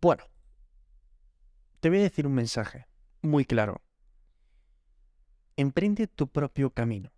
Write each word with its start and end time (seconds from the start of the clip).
Bueno, 0.00 0.24
te 1.80 1.88
voy 1.88 1.98
a 1.98 2.02
decir 2.02 2.26
un 2.26 2.34
mensaje 2.34 2.86
muy 3.20 3.44
claro. 3.44 3.82
Emprende 5.56 6.06
tu 6.06 6.28
propio 6.28 6.70
camino. 6.70 7.12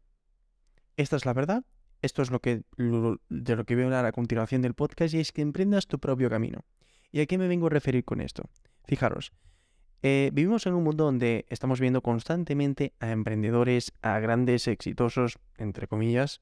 Esta 0.96 1.16
es 1.16 1.26
la 1.26 1.34
verdad. 1.34 1.64
Esto 2.00 2.22
es 2.22 2.30
lo 2.30 2.40
que, 2.40 2.62
de 2.78 3.56
lo 3.56 3.64
que 3.66 3.74
voy 3.74 3.82
a 3.82 3.86
hablar 3.86 4.06
a 4.06 4.12
continuación 4.12 4.62
del 4.62 4.72
podcast 4.72 5.12
y 5.12 5.20
es 5.20 5.32
que 5.32 5.42
emprendas 5.42 5.86
tu 5.86 5.98
propio 5.98 6.30
camino. 6.30 6.64
¿Y 7.12 7.20
a 7.20 7.26
qué 7.26 7.36
me 7.36 7.48
vengo 7.48 7.66
a 7.66 7.70
referir 7.70 8.04
con 8.06 8.22
esto? 8.22 8.48
Fijaros, 8.86 9.32
eh, 10.02 10.30
vivimos 10.32 10.64
en 10.66 10.72
un 10.72 10.84
mundo 10.84 11.04
donde 11.04 11.44
estamos 11.50 11.80
viendo 11.80 12.00
constantemente 12.00 12.94
a 13.00 13.10
emprendedores, 13.10 13.92
a 14.00 14.18
grandes, 14.20 14.66
exitosos, 14.68 15.38
entre 15.58 15.86
comillas, 15.86 16.40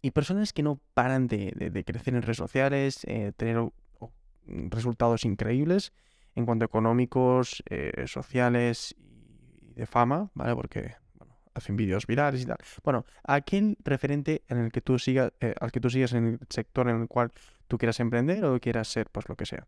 y 0.00 0.12
personas 0.12 0.54
que 0.54 0.62
no 0.62 0.80
paran 0.94 1.26
de, 1.26 1.84
crecer 1.86 2.14
en 2.14 2.22
redes 2.22 2.38
sociales, 2.38 3.00
eh, 3.04 3.32
tener 3.36 3.70
resultados 4.46 5.24
increíbles 5.24 5.92
en 6.34 6.46
cuanto 6.46 6.64
a 6.64 6.66
económicos, 6.66 7.62
eh, 7.70 8.04
sociales 8.06 8.96
y 8.98 9.74
de 9.74 9.86
fama, 9.86 10.30
¿vale? 10.34 10.54
Porque 10.54 10.96
bueno, 11.14 11.36
hacen 11.54 11.76
vídeos 11.76 12.06
virales 12.06 12.42
y 12.42 12.46
tal. 12.46 12.58
Bueno, 12.82 13.04
aquel 13.22 13.76
referente 13.84 14.44
en 14.48 14.58
el 14.58 14.72
que 14.72 14.80
tú 14.80 14.98
sigas, 14.98 15.32
eh, 15.40 15.54
al 15.60 15.70
que 15.70 15.80
tú 15.80 15.90
sigas 15.90 16.12
en 16.12 16.26
el 16.26 16.38
sector 16.48 16.88
en 16.88 17.02
el 17.02 17.08
cual 17.08 17.32
tú 17.68 17.78
quieras 17.78 18.00
emprender 18.00 18.44
o 18.44 18.58
quieras 18.60 18.88
ser, 18.88 19.08
pues 19.10 19.28
lo 19.28 19.36
que 19.36 19.46
sea. 19.46 19.66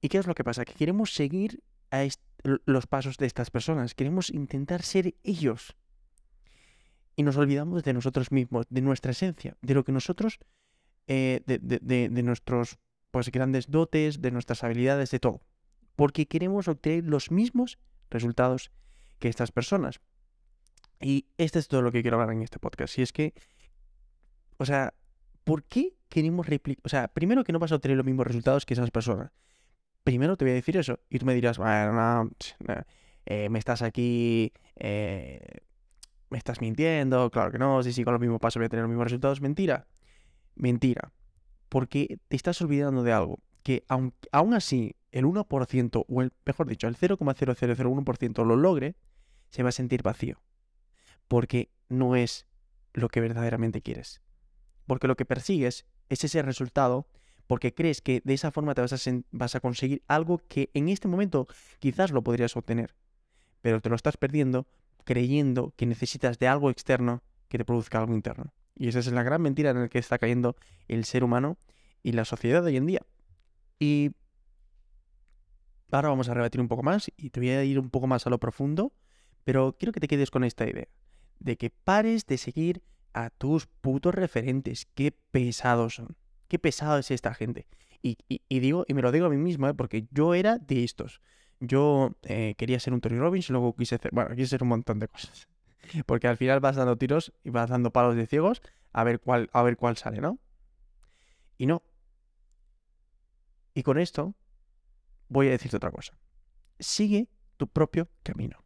¿Y 0.00 0.08
qué 0.08 0.18
es 0.18 0.26
lo 0.26 0.34
que 0.34 0.44
pasa? 0.44 0.64
Que 0.64 0.74
queremos 0.74 1.12
seguir 1.12 1.62
a 1.90 2.06
los 2.64 2.86
pasos 2.86 3.18
de 3.18 3.26
estas 3.26 3.50
personas, 3.50 3.94
queremos 3.94 4.30
intentar 4.30 4.82
ser 4.82 5.14
ellos. 5.22 5.76
Y 7.16 7.22
nos 7.22 7.36
olvidamos 7.36 7.82
de 7.82 7.92
nosotros 7.92 8.32
mismos, 8.32 8.66
de 8.70 8.80
nuestra 8.80 9.10
esencia, 9.10 9.56
de 9.60 9.74
lo 9.74 9.84
que 9.84 9.92
nosotros, 9.92 10.38
eh, 11.06 11.42
de, 11.44 12.22
nuestros 12.22 12.78
pues 13.10 13.30
grandes 13.30 13.70
dotes, 13.70 14.22
de 14.22 14.30
nuestras 14.30 14.64
habilidades, 14.64 15.10
de 15.10 15.18
todo. 15.18 15.42
Porque 15.96 16.26
queremos 16.26 16.68
obtener 16.68 17.04
los 17.04 17.30
mismos 17.30 17.78
resultados 18.10 18.70
que 19.18 19.28
estas 19.28 19.52
personas. 19.52 20.00
Y 21.00 21.26
este 21.38 21.58
es 21.58 21.68
todo 21.68 21.82
lo 21.82 21.92
que 21.92 22.02
quiero 22.02 22.20
hablar 22.20 22.34
en 22.34 22.42
este 22.42 22.58
podcast. 22.58 22.98
Y 22.98 23.02
es 23.02 23.12
que, 23.12 23.34
o 24.58 24.64
sea, 24.64 24.94
¿por 25.44 25.64
qué 25.64 25.94
queremos 26.08 26.46
replicar? 26.46 26.82
O 26.84 26.88
sea, 26.88 27.08
primero 27.08 27.44
que 27.44 27.52
no 27.52 27.58
vas 27.58 27.72
a 27.72 27.76
obtener 27.76 27.96
los 27.96 28.06
mismos 28.06 28.26
resultados 28.26 28.66
que 28.66 28.74
esas 28.74 28.90
personas. 28.90 29.32
Primero 30.04 30.36
te 30.36 30.44
voy 30.44 30.52
a 30.52 30.54
decir 30.54 30.76
eso. 30.76 31.00
Y 31.08 31.18
tú 31.18 31.26
me 31.26 31.34
dirás, 31.34 31.58
bueno, 31.58 32.30
eh, 33.26 33.48
me 33.48 33.58
estás 33.58 33.82
aquí, 33.82 34.52
eh, 34.76 35.40
me 36.30 36.38
estás 36.38 36.60
mintiendo. 36.60 37.30
Claro 37.30 37.50
que 37.50 37.58
no, 37.58 37.82
si 37.82 37.92
sigo 37.92 38.06
con 38.06 38.14
los 38.14 38.20
mismos 38.20 38.40
pasos 38.40 38.60
voy 38.60 38.66
a 38.66 38.68
tener 38.68 38.82
los 38.84 38.90
mismos 38.90 39.04
resultados. 39.04 39.40
Mentira. 39.40 39.86
Mentira 40.54 41.12
porque 41.70 42.18
te 42.28 42.36
estás 42.36 42.60
olvidando 42.60 43.02
de 43.02 43.12
algo, 43.12 43.40
que 43.62 43.84
aun, 43.88 44.12
aún 44.32 44.52
así 44.52 44.96
el 45.12 45.24
1% 45.24 46.04
o 46.06 46.22
el, 46.22 46.32
mejor 46.44 46.68
dicho, 46.68 46.86
el 46.86 46.96
0,0001% 46.96 48.44
lo 48.44 48.56
logre, 48.56 48.96
se 49.48 49.62
va 49.62 49.70
a 49.70 49.72
sentir 49.72 50.02
vacío, 50.02 50.42
porque 51.28 51.70
no 51.88 52.14
es 52.16 52.46
lo 52.92 53.08
que 53.08 53.20
verdaderamente 53.20 53.80
quieres. 53.80 54.20
Porque 54.86 55.08
lo 55.08 55.16
que 55.16 55.24
persigues 55.24 55.86
es 56.10 56.24
ese 56.24 56.42
resultado 56.42 57.06
porque 57.46 57.74
crees 57.74 58.00
que 58.00 58.20
de 58.24 58.34
esa 58.34 58.52
forma 58.52 58.74
te 58.74 58.80
vas 58.80 58.92
a, 58.92 59.12
vas 59.32 59.54
a 59.54 59.60
conseguir 59.60 60.02
algo 60.06 60.38
que 60.46 60.70
en 60.74 60.88
este 60.88 61.08
momento 61.08 61.48
quizás 61.80 62.12
lo 62.12 62.22
podrías 62.22 62.56
obtener, 62.56 62.94
pero 63.60 63.80
te 63.80 63.88
lo 63.88 63.96
estás 63.96 64.16
perdiendo 64.16 64.66
creyendo 65.04 65.72
que 65.76 65.86
necesitas 65.86 66.38
de 66.38 66.48
algo 66.48 66.70
externo 66.70 67.22
que 67.48 67.58
te 67.58 67.64
produzca 67.64 67.98
algo 67.98 68.14
interno. 68.14 68.52
Y 68.76 68.88
esa 68.88 69.00
es 69.00 69.10
la 69.12 69.22
gran 69.22 69.42
mentira 69.42 69.70
en 69.70 69.80
la 69.80 69.88
que 69.88 69.98
está 69.98 70.18
cayendo 70.18 70.56
el 70.88 71.04
ser 71.04 71.24
humano 71.24 71.58
y 72.02 72.12
la 72.12 72.24
sociedad 72.24 72.62
de 72.62 72.70
hoy 72.70 72.76
en 72.76 72.86
día. 72.86 73.02
Y 73.78 74.12
ahora 75.90 76.08
vamos 76.08 76.28
a 76.28 76.34
rebatir 76.34 76.60
un 76.60 76.68
poco 76.68 76.82
más 76.82 77.10
y 77.16 77.30
te 77.30 77.40
voy 77.40 77.50
a 77.50 77.64
ir 77.64 77.78
un 77.78 77.90
poco 77.90 78.06
más 78.06 78.26
a 78.26 78.30
lo 78.30 78.38
profundo, 78.38 78.92
pero 79.44 79.76
quiero 79.78 79.92
que 79.92 80.00
te 80.00 80.08
quedes 80.08 80.30
con 80.30 80.44
esta 80.44 80.68
idea, 80.68 80.88
de 81.38 81.56
que 81.56 81.70
pares 81.70 82.26
de 82.26 82.38
seguir 82.38 82.82
a 83.12 83.30
tus 83.30 83.66
putos 83.66 84.14
referentes. 84.14 84.86
Qué 84.94 85.12
pesados 85.30 85.96
son. 85.96 86.16
Qué 86.48 86.58
pesado 86.58 86.98
es 86.98 87.10
esta 87.10 87.34
gente. 87.34 87.66
Y, 88.02 88.16
digo, 88.48 88.84
y 88.88 88.94
me 88.94 89.02
lo 89.02 89.12
digo 89.12 89.26
a 89.26 89.30
mí 89.30 89.36
mismo, 89.36 89.68
¿eh? 89.68 89.74
porque 89.74 90.06
yo 90.10 90.34
era 90.34 90.58
de 90.58 90.84
estos. 90.84 91.20
Yo 91.60 92.16
eh, 92.22 92.54
quería 92.56 92.80
ser 92.80 92.94
un 92.94 93.00
Tony 93.00 93.18
Robbins 93.18 93.50
y 93.50 93.52
luego 93.52 93.76
quise 93.76 93.96
hacer, 93.96 94.10
bueno, 94.12 94.34
quise 94.34 94.48
ser 94.48 94.62
un 94.62 94.70
montón 94.70 94.98
de 94.98 95.08
cosas. 95.08 95.48
Porque 96.06 96.28
al 96.28 96.36
final 96.36 96.60
vas 96.60 96.76
dando 96.76 96.96
tiros 96.96 97.32
y 97.42 97.50
vas 97.50 97.70
dando 97.70 97.90
palos 97.90 98.16
de 98.16 98.26
ciegos 98.26 98.62
a 98.92 99.04
ver 99.04 99.20
cuál, 99.20 99.50
a 99.52 99.62
ver 99.62 99.76
cuál 99.76 99.96
sale, 99.96 100.20
¿no? 100.20 100.38
Y 101.56 101.66
no. 101.66 101.82
Y 103.74 103.82
con 103.82 103.98
esto 103.98 104.34
voy 105.28 105.48
a 105.48 105.50
decirte 105.50 105.76
otra 105.76 105.90
cosa. 105.90 106.18
Sigue 106.78 107.28
tu 107.56 107.68
propio 107.68 108.08
camino. 108.22 108.64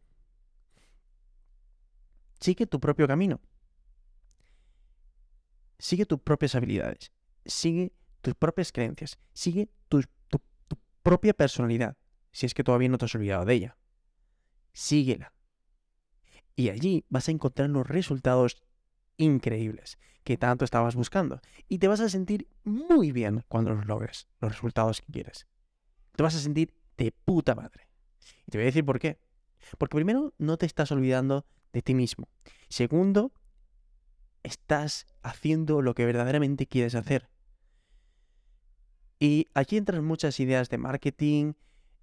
Sigue 2.39 2.65
tu 2.65 2.79
propio 2.79 3.07
camino. 3.07 3.41
Sigue 5.77 6.05
tus 6.05 6.19
propias 6.19 6.55
habilidades. 6.55 7.11
Sigue 7.45 7.93
tus 8.21 8.33
propias 8.35 8.71
creencias. 8.71 9.19
Sigue 9.33 9.69
tu, 9.89 10.01
tu 10.29 10.39
propia 11.03 11.33
personalidad. 11.33 11.97
Si 12.31 12.45
es 12.45 12.53
que 12.53 12.63
todavía 12.63 12.89
no 12.89 12.97
te 12.97 13.05
has 13.05 13.15
olvidado 13.15 13.45
de 13.45 13.53
ella. 13.53 13.77
Síguela. 14.73 15.34
Y 16.55 16.69
allí 16.69 17.05
vas 17.09 17.27
a 17.27 17.31
encontrar 17.31 17.69
los 17.69 17.87
resultados 17.87 18.61
increíbles 19.17 19.97
que 20.23 20.37
tanto 20.37 20.65
estabas 20.65 20.95
buscando. 20.95 21.39
Y 21.67 21.77
te 21.77 21.87
vas 21.87 21.99
a 21.99 22.09
sentir 22.09 22.47
muy 22.63 23.11
bien 23.11 23.43
cuando 23.47 23.73
los 23.73 23.85
logres, 23.85 24.27
los 24.39 24.51
resultados 24.51 25.01
que 25.01 25.11
quieres. 25.11 25.47
Te 26.15 26.23
vas 26.23 26.35
a 26.35 26.39
sentir 26.39 26.73
de 26.97 27.11
puta 27.11 27.55
madre. 27.55 27.87
Y 28.47 28.51
te 28.51 28.57
voy 28.57 28.63
a 28.63 28.65
decir 28.65 28.85
por 28.85 28.99
qué. 28.99 29.19
Porque 29.77 29.95
primero, 29.95 30.33
no 30.37 30.57
te 30.57 30.65
estás 30.65 30.91
olvidando 30.91 31.45
de 31.73 31.81
ti 31.81 31.93
mismo. 31.93 32.27
Segundo, 32.69 33.33
estás 34.43 35.05
haciendo 35.21 35.81
lo 35.81 35.93
que 35.93 36.05
verdaderamente 36.05 36.67
quieres 36.67 36.95
hacer. 36.95 37.29
Y 39.19 39.47
aquí 39.53 39.77
entran 39.77 40.03
muchas 40.03 40.39
ideas 40.39 40.69
de 40.69 40.77
marketing, 40.77 41.53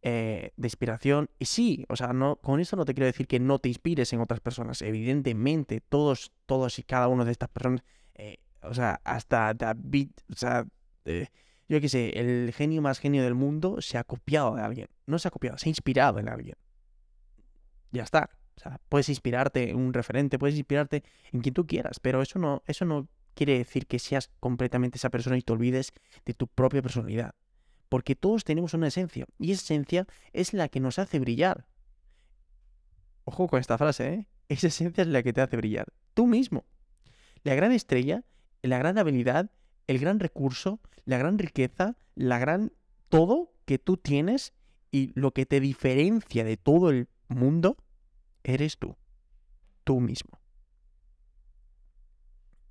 eh, 0.04 0.50
de 0.56 0.66
inspiración. 0.66 1.30
Y 1.38 1.44
sí, 1.44 1.86
o 1.88 1.94
sea, 1.94 2.12
no, 2.12 2.34
con 2.36 2.58
eso 2.58 2.74
no 2.74 2.84
te 2.84 2.92
quiero 2.92 3.06
decir 3.06 3.28
que 3.28 3.38
no 3.38 3.60
te 3.60 3.68
inspires 3.68 4.12
en 4.12 4.20
otras 4.20 4.40
personas. 4.40 4.82
Evidentemente, 4.82 5.80
todos, 5.80 6.32
todos 6.46 6.80
y 6.80 6.82
cada 6.82 7.06
uno 7.06 7.24
de 7.24 7.30
estas 7.30 7.48
personas, 7.50 7.84
eh, 8.14 8.38
o 8.62 8.74
sea, 8.74 9.00
hasta 9.04 9.54
David, 9.54 10.10
o 10.28 10.36
sea, 10.36 10.66
eh, 11.04 11.28
yo 11.68 11.80
qué 11.80 11.88
sé, 11.88 12.18
el 12.18 12.52
genio 12.52 12.82
más 12.82 12.98
genio 12.98 13.22
del 13.22 13.36
mundo 13.36 13.80
se 13.80 13.96
ha 13.96 14.02
copiado 14.02 14.56
de 14.56 14.62
alguien. 14.62 14.88
No 15.06 15.20
se 15.20 15.28
ha 15.28 15.30
copiado, 15.30 15.56
se 15.56 15.68
ha 15.68 15.70
inspirado 15.70 16.18
en 16.18 16.28
alguien. 16.28 16.56
Ya 17.92 18.02
está. 18.02 18.28
O 18.56 18.60
sea, 18.60 18.80
puedes 18.88 19.08
inspirarte 19.08 19.70
en 19.70 19.76
un 19.76 19.94
referente, 19.94 20.36
puedes 20.36 20.56
inspirarte 20.56 21.04
en 21.30 21.42
quien 21.42 21.54
tú 21.54 21.64
quieras, 21.64 22.00
pero 22.00 22.22
eso 22.22 22.40
no, 22.40 22.64
eso 22.66 22.84
no 22.84 23.06
quiere 23.34 23.56
decir 23.56 23.86
que 23.86 24.00
seas 24.00 24.30
completamente 24.40 24.98
esa 24.98 25.10
persona 25.10 25.38
y 25.38 25.42
te 25.42 25.52
olvides 25.52 25.92
de 26.24 26.34
tu 26.34 26.48
propia 26.48 26.82
personalidad 26.82 27.34
porque 27.92 28.16
todos 28.16 28.42
tenemos 28.44 28.72
una 28.72 28.86
esencia, 28.86 29.26
y 29.38 29.52
esa 29.52 29.64
esencia 29.64 30.06
es 30.32 30.54
la 30.54 30.70
que 30.70 30.80
nos 30.80 30.98
hace 30.98 31.18
brillar. 31.18 31.66
Ojo 33.24 33.48
con 33.48 33.60
esta 33.60 33.76
frase, 33.76 34.14
¿eh? 34.14 34.28
Esa 34.48 34.68
esencia 34.68 35.02
es 35.02 35.08
la 35.08 35.22
que 35.22 35.34
te 35.34 35.42
hace 35.42 35.58
brillar, 35.58 35.92
tú 36.14 36.26
mismo. 36.26 36.64
La 37.42 37.54
gran 37.54 37.70
estrella, 37.70 38.24
la 38.62 38.78
gran 38.78 38.96
habilidad, 38.96 39.50
el 39.88 39.98
gran 39.98 40.20
recurso, 40.20 40.80
la 41.04 41.18
gran 41.18 41.38
riqueza, 41.38 41.98
la 42.14 42.38
gran 42.38 42.72
todo 43.10 43.52
que 43.66 43.78
tú 43.78 43.98
tienes 43.98 44.54
y 44.90 45.12
lo 45.14 45.32
que 45.32 45.44
te 45.44 45.60
diferencia 45.60 46.44
de 46.44 46.56
todo 46.56 46.88
el 46.88 47.10
mundo, 47.28 47.76
eres 48.42 48.78
tú, 48.78 48.96
tú 49.84 50.00
mismo. 50.00 50.40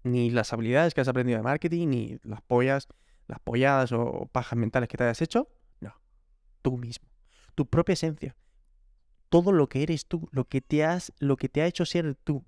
Ni 0.01 0.31
las 0.31 0.51
habilidades 0.51 0.95
que 0.95 1.01
has 1.01 1.07
aprendido 1.07 1.37
de 1.37 1.43
marketing, 1.43 1.89
ni 1.89 2.17
las 2.23 2.41
pollas 2.41 2.87
las 3.31 3.39
polladas 3.39 3.93
o 3.93 4.29
pajas 4.31 4.59
mentales 4.59 4.89
que 4.89 4.97
te 4.97 5.05
hayas 5.05 5.21
hecho. 5.21 5.47
No, 5.79 5.93
tú 6.61 6.77
mismo, 6.77 7.09
tu 7.55 7.65
propia 7.65 7.93
esencia, 7.93 8.35
todo 9.29 9.53
lo 9.53 9.69
que 9.69 9.83
eres 9.83 10.05
tú, 10.05 10.27
lo 10.31 10.45
que 10.45 10.59
te 10.59 10.83
has, 10.83 11.13
lo 11.17 11.37
que 11.37 11.47
te 11.47 11.61
ha 11.61 11.65
hecho 11.65 11.85
ser 11.85 12.13
tú. 12.15 12.45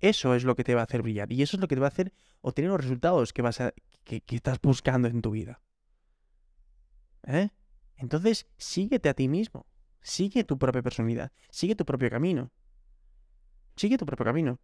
Eso 0.00 0.34
es 0.34 0.44
lo 0.44 0.56
que 0.56 0.64
te 0.64 0.74
va 0.74 0.80
a 0.80 0.84
hacer 0.84 1.02
brillar 1.02 1.30
y 1.30 1.42
eso 1.42 1.56
es 1.56 1.60
lo 1.60 1.68
que 1.68 1.76
te 1.76 1.80
va 1.80 1.86
a 1.86 1.88
hacer 1.88 2.12
obtener 2.40 2.70
los 2.70 2.80
resultados 2.80 3.34
que 3.34 3.42
vas 3.42 3.60
a, 3.60 3.74
que, 4.04 4.22
estás 4.28 4.58
buscando 4.60 5.06
en 5.06 5.20
tu 5.20 5.32
vida. 5.32 5.60
¿Eh? 7.24 7.50
Entonces, 7.96 8.46
síguete 8.56 9.10
a 9.10 9.14
ti 9.14 9.28
mismo. 9.28 9.66
Sigue 10.00 10.44
tu 10.44 10.58
propia 10.58 10.82
personalidad. 10.82 11.32
Sigue 11.50 11.74
tu 11.74 11.84
propio 11.84 12.08
camino. 12.08 12.50
Sigue 13.74 13.98
tu 13.98 14.06
propio 14.06 14.24
camino. 14.24 14.60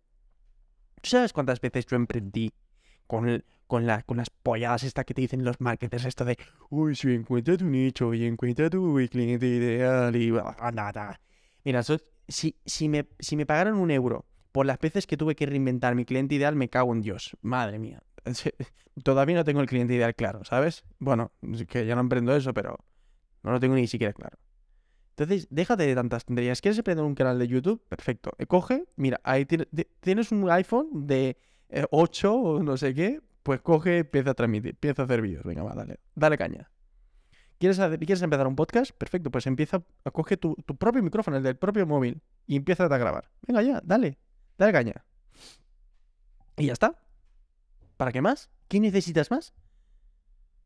¿Tú 1.03 1.11
sabes 1.11 1.33
cuántas 1.33 1.61
veces 1.61 1.85
yo 1.87 1.97
emprendí 1.97 2.53
con, 3.07 3.45
con, 3.73 3.87
con 4.05 4.19
las 4.19 4.29
polladas 4.29 4.83
estas 4.83 5.07
que 5.07 5.15
te 5.15 5.23
dicen 5.23 5.45
los 5.45 5.59
marketers, 5.59 6.05
esto 6.05 6.27
de, 6.27 6.37
uy, 6.69 6.95
si 6.95 7.15
encuentra 7.15 7.57
tu 7.57 7.65
nicho 7.65 8.13
y 8.13 8.27
encuentra 8.27 8.69
tu 8.69 9.01
cliente 9.11 9.47
ideal 9.47 10.15
y 10.15 10.31
nada. 10.75 11.19
Mira, 11.65 11.83
si, 11.83 12.55
si, 12.67 12.89
me, 12.91 13.09
si 13.19 13.35
me 13.35 13.47
pagaron 13.47 13.79
un 13.79 13.91
euro 13.91 14.27
por 14.53 14.67
las 14.67 14.79
veces 14.79 15.07
que 15.07 15.17
tuve 15.17 15.35
que 15.35 15.47
reinventar 15.47 15.95
mi 15.95 16.05
cliente 16.05 16.35
ideal, 16.35 16.55
me 16.55 16.69
cago 16.69 16.93
en 16.93 17.01
Dios. 17.01 17.35
Madre 17.41 17.79
mía. 17.79 18.03
Todavía 19.05 19.37
no 19.37 19.45
tengo 19.45 19.63
el 19.63 19.67
cliente 19.69 19.95
ideal 19.95 20.15
claro, 20.15 20.45
¿sabes? 20.45 20.85
Bueno, 20.99 21.33
que 21.67 21.87
ya 21.87 21.95
no 21.95 22.03
emprendo 22.03 22.37
eso, 22.37 22.53
pero 22.53 22.77
No 23.43 23.53
lo 23.53 23.59
tengo 23.59 23.75
ni 23.75 23.87
siquiera 23.87 24.13
claro. 24.13 24.37
Entonces, 25.17 25.47
déjate 25.49 25.87
de 25.87 25.95
tantas 25.95 26.27
tonterías. 26.27 26.61
¿Quieres 26.61 26.79
aprender 26.79 27.07
un 27.07 27.15
canal 27.15 27.39
de 27.39 27.49
YouTube? 27.49 27.83
Perfecto. 27.89 28.33
Coge, 28.49 28.85
mira, 28.97 29.19
ahí 29.25 29.47
tienes 29.47 30.31
un 30.31 30.51
iPhone 30.51 31.07
de 31.07 31.39
8 31.91 32.29
eh, 32.29 32.31
o 32.31 32.63
no 32.63 32.77
sé 32.77 32.93
qué, 32.93 33.21
pues 33.43 33.61
coge, 33.61 33.99
empieza 33.99 34.31
a 34.31 34.35
transmitir, 34.35 34.71
empieza 34.71 35.03
a 35.03 35.05
hacer 35.05 35.21
vídeos. 35.21 35.44
Venga, 35.44 35.62
va, 35.62 35.75
dale, 35.75 36.00
dale 36.15 36.39
caña. 36.39 36.71
¿Quieres, 37.59 37.79
¿Quieres 37.79 38.23
empezar 38.23 38.47
un 38.47 38.56
podcast? 38.56 38.93
Perfecto, 38.93 39.31
pues 39.31 39.47
empieza 39.47 39.85
a 40.05 40.11
coger 40.11 40.39
tu, 40.39 40.55
tu 40.67 40.77
propio 40.77 41.03
micrófono, 41.03 41.37
el 41.37 41.43
del 41.43 41.56
propio 41.56 41.87
móvil, 41.87 42.21
y 42.47 42.56
empieza 42.56 42.85
a 42.85 42.99
grabar. 42.99 43.31
Venga 43.47 43.62
ya, 43.62 43.81
dale, 43.85 44.19
dale 44.59 44.73
caña. 44.73 45.05
Y 46.56 46.67
ya 46.67 46.73
está. 46.73 46.97
¿Para 47.97 48.12
qué 48.12 48.21
más? 48.21 48.50
¿Qué 48.69 48.81
necesitas 48.81 49.31
más? 49.31 49.55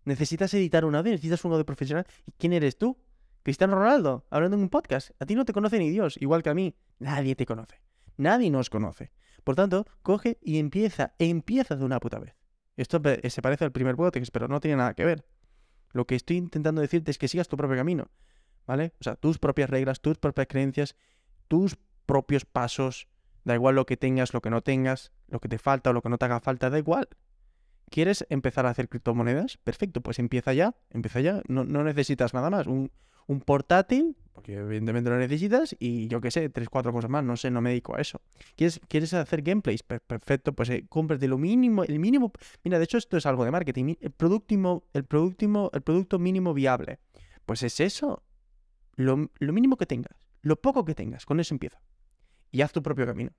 ¿Necesitas 0.05 0.55
editar 0.55 0.85
un 0.85 0.95
audio? 0.95 1.13
¿Necesitas 1.13 1.45
un 1.45 1.53
audio 1.53 1.67
profesional? 1.67 2.07
¿Y 2.25 2.33
quién 2.39 2.53
eres 2.53 2.79
tú? 2.79 2.97
Cristiano 3.43 3.77
Ronaldo, 3.77 4.25
hablando 4.31 4.57
en 4.57 4.63
un 4.63 4.71
podcast. 4.71 5.11
A 5.21 5.27
ti 5.27 5.35
no 5.35 5.45
te 5.45 5.53
conoce 5.53 5.79
ni 5.79 5.91
Dios, 5.91 6.17
igual 6.21 6.43
que 6.43 6.51
a 6.51 6.55
mí. 6.55 6.77
Nadie 6.99 7.35
te 7.37 7.45
conoce. 7.45 7.81
Nadie 8.17 8.51
nos 8.51 8.71
conoce. 8.71 9.13
Por 9.45 9.55
tanto, 9.57 9.85
coge 10.03 10.39
y 10.41 10.59
empieza, 10.59 11.15
empieza 11.19 11.77
de 11.77 11.85
una 11.85 12.01
puta 12.01 12.19
vez. 12.19 12.36
Esto 12.77 13.01
se 13.03 13.43
parece 13.43 13.65
al 13.65 13.73
primer 13.73 13.97
podcast, 13.97 14.31
pero 14.33 14.49
no 14.49 14.61
tiene 14.61 14.77
nada 14.77 14.95
que 14.95 15.05
ver. 15.05 15.25
Lo 15.93 16.07
que 16.07 16.15
estoy 16.15 16.37
intentando 16.37 16.81
decirte 16.81 17.11
es 17.11 17.19
que 17.19 17.29
sigas 17.29 17.49
tu 17.49 17.57
propio 17.57 17.77
camino. 17.77 18.09
¿Vale? 18.67 18.93
O 19.01 19.05
sea, 19.05 19.15
tus 19.15 19.39
propias 19.39 19.71
reglas, 19.71 20.01
tus 20.01 20.19
propias 20.19 20.49
creencias, 20.49 20.97
tus 21.49 21.77
propios 22.05 22.45
pasos, 22.45 23.09
Da 23.47 23.55
igual 23.55 23.77
lo 23.77 23.87
que 23.87 23.97
tengas, 23.97 24.35
lo 24.35 24.43
que 24.43 24.51
no 24.51 24.61
tengas, 24.61 25.13
lo 25.29 25.39
que 25.39 25.49
te 25.49 25.59
falta 25.59 25.91
o 25.91 25.93
lo 25.93 26.03
que 26.03 26.09
no 26.09 26.19
te 26.19 26.25
haga 26.25 26.41
falta, 26.41 26.69
da 26.69 26.79
igual. 26.79 27.09
¿Quieres 27.91 28.27
empezar 28.29 28.67
a 28.67 28.71
hacer 28.71 28.89
criptomonedas? 28.89 29.57
Perfecto, 29.59 30.01
pues 30.01 30.19
empieza 30.19 30.53
ya, 30.53 30.75
empieza 30.91 31.21
ya. 31.21 31.43
No, 31.47 31.65
necesitas 31.65 32.35
nada 32.35 32.51
más. 32.51 32.67
Un, 32.67 32.91
portátil, 33.41 34.17
porque 34.33 34.55
evidentemente 34.55 35.11
lo 35.11 35.19
necesitas, 35.19 35.75
y 35.79 36.09
yo 36.09 36.21
qué 36.21 36.31
sé, 36.31 36.49
tres, 36.49 36.69
cuatro 36.69 36.93
cosas 36.93 37.11
más, 37.11 37.25
no 37.25 37.37
sé, 37.37 37.51
no 37.51 37.61
me 37.61 37.71
dedico 37.71 37.97
a 37.97 38.01
eso. 38.01 38.21
¿Quieres, 38.55 38.81
¿quieres 38.89 39.15
hacer 39.15 39.43
gameplays? 39.43 39.83
perfecto, 39.83 40.53
pues 40.53 40.71
eh, 40.71 40.85
cómprate 40.89 41.27
lo 41.27 41.39
mínimo, 41.39 41.85
el 41.85 41.99
mínimo. 41.99 42.33
Mira, 42.63 42.79
de 42.79 42.85
hecho, 42.85 42.99
esto 42.99 43.17
es 43.17 43.27
algo 43.27 43.45
de 43.45 43.51
marketing. 43.51 43.95
El 44.01 44.11
producto, 44.11 44.85
el 44.93 45.05
producto, 45.05 45.71
el 45.73 45.83
producto 45.83 46.19
mínimo 46.19 46.55
viable. 46.55 46.99
Pues 47.45 47.63
es 47.63 47.81
eso. 47.81 48.23
Lo, 48.97 49.31
lo 49.39 49.53
mínimo 49.53 49.77
que 49.77 49.87
tengas, 49.87 50.17
lo 50.43 50.57
poco 50.57 50.85
que 50.85 50.95
tengas, 50.95 51.27
con 51.27 51.39
eso 51.39 51.55
empieza 51.55 51.81
y 52.57 52.63
haz 52.63 52.73
tu 52.73 52.83
propio 52.83 53.07
camino. 53.07 53.33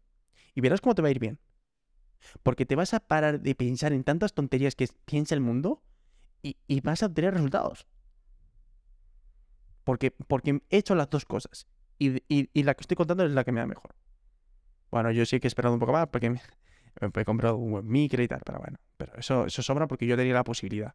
Y 0.53 0.61
verás 0.61 0.81
cómo 0.81 0.93
te 0.93 1.01
va 1.01 1.07
a 1.07 1.11
ir 1.11 1.19
bien. 1.19 1.39
Porque 2.43 2.65
te 2.65 2.75
vas 2.75 2.93
a 2.93 2.99
parar 2.99 3.41
de 3.41 3.55
pensar 3.55 3.93
en 3.93 4.03
tantas 4.03 4.33
tonterías 4.33 4.75
que 4.75 4.87
piensa 5.05 5.35
el 5.35 5.41
mundo 5.41 5.81
y, 6.41 6.55
vas 6.81 7.03
a 7.03 7.07
obtener 7.07 7.33
resultados. 7.33 7.87
Porque, 9.87 10.11
porque 10.11 10.61
he 10.69 10.79
hecho 10.79 10.95
las 10.95 11.09
dos 11.09 11.23
cosas. 11.23 11.65
Y, 11.97 12.19
la 12.61 12.73
que 12.73 12.81
estoy 12.81 12.97
contando 12.97 13.23
es 13.23 13.31
la 13.31 13.45
que 13.45 13.53
me 13.53 13.61
da 13.61 13.67
mejor. 13.67 13.95
Bueno, 14.91 15.11
yo 15.11 15.25
sí 15.25 15.39
que 15.39 15.47
he 15.47 15.49
esperado 15.49 15.73
un 15.73 15.79
poco 15.79 15.93
más 15.93 16.07
porque 16.07 16.29
me, 16.29 16.41
he 17.21 17.23
comprado 17.23 17.55
un 17.55 17.87
micro 17.87 18.21
y 18.21 18.27
tal, 18.27 18.41
pero 18.45 18.59
bueno. 18.59 18.79
Pero 18.97 19.13
eso, 19.15 19.45
eso 19.45 19.61
sobra 19.63 19.87
porque 19.87 20.05
yo 20.05 20.17
tenía 20.17 20.33
la 20.33 20.43
posibilidad. 20.43 20.93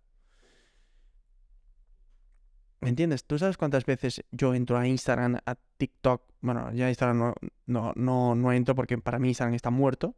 ¿Me 2.83 2.91
entiendes? 2.91 3.25
¿Tú 3.25 3.39
sabes 3.39 3.56
cuántas 3.56 3.87
veces 3.87 4.27
yo 4.31 4.53
entro 4.53 4.77
a 4.77 4.87
Instagram, 4.87 5.39
a 5.47 5.55
TikTok? 5.79 6.25
Bueno, 6.43 6.71
ya 6.75 6.91
Instagram 6.91 7.19
no, 7.19 7.35
no, 7.65 7.93
no, 7.97 8.35
no 8.35 8.53
entro 8.53 8.75
porque 8.75 8.99
para 8.99 9.19
mí 9.19 9.29
Instagram 9.29 9.55
está 9.55 9.71
muerto. 9.71 10.17